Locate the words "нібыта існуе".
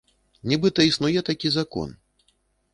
0.51-1.19